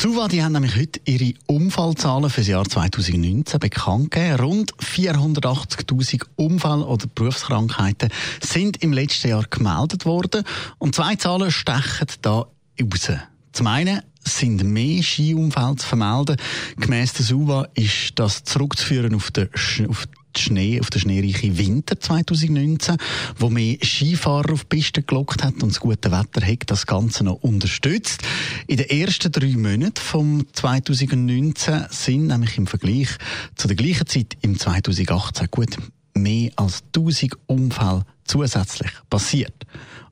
[0.00, 4.38] Suva, die haben nämlich heute ihre Unfallzahlen für das Jahr 2019 bekannt gegeben.
[4.38, 8.10] Rund 480.000 Unfälle oder Berufskrankheiten
[8.40, 10.44] sind im letzten Jahr gemeldet worden.
[10.78, 12.46] Und zwei Zahlen stechen da
[12.80, 13.10] raus.
[13.50, 16.36] Zum einen sind mehr Skiunfälle zu vermelden.
[16.76, 19.48] Gemäss der SUVA ist das zurückzuführen auf den,
[19.88, 20.06] auf
[20.38, 22.96] Schnee, auf den schneereichen Winter 2019,
[23.38, 27.24] wo mehr Skifahrer auf die Piste gelockt hat und das gute Wetter hat das Ganze
[27.24, 28.22] noch unterstützt.
[28.66, 33.08] In den ersten drei Monaten vom 2019 sind nämlich im Vergleich
[33.56, 35.76] zu der gleichen Zeit im 2018 gut
[36.14, 39.66] mehr als 1000 Unfälle zusätzlich passiert.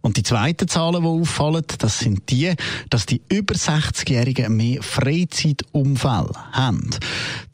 [0.07, 2.55] Und die zweiten Zahlen, die auffallen, das sind die,
[2.91, 6.91] dass die über 60-Jährigen mehr Freizeitunfälle haben.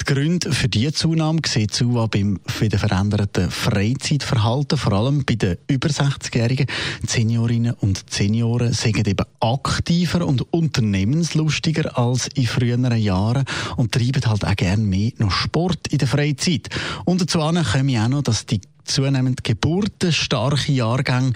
[0.02, 5.56] Die Gründe für diese Zunahme sieht zu beim den veränderten Freizeitverhalten, vor allem bei den
[5.66, 6.66] über 60-Jährigen.
[7.06, 14.44] Seniorinnen und Senioren sind eben aktiver und unternehmenslustiger als in früheren Jahren und treiben halt
[14.44, 16.68] auch gerne mehr noch Sport in der Freizeit.
[17.06, 21.32] Und dazu kommen auch noch, dass die zunehmend geburtenstarke Jahrgänge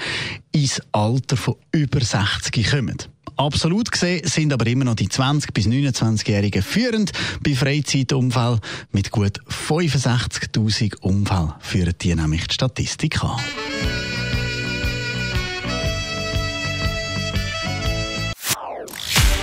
[0.52, 2.96] ins Alter von über 60 kommen.
[3.36, 8.60] Absolut gesehen sind aber immer noch die 20- bis 29-Jährigen führend bei Freizeitunfällen.
[8.92, 13.38] Mit gut 65.000 Unfällen führen die nämlich die Statistik an.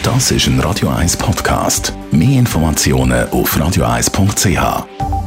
[0.01, 1.93] Das ist ein Radio 1 Podcast.
[2.11, 5.22] Mehr Informationen auf radio1.ch.